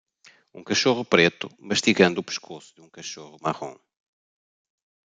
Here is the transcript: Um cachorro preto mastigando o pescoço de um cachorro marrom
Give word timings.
Um 0.55 0.61
cachorro 0.69 1.03
preto 1.13 1.45
mastigando 1.69 2.19
o 2.21 2.27
pescoço 2.29 2.73
de 2.73 2.81
um 2.81 2.89
cachorro 2.89 3.37
marrom 3.39 3.75